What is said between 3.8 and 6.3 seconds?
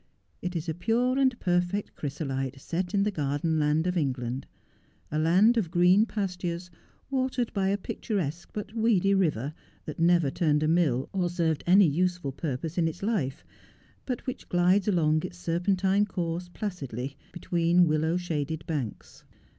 of England, a land of green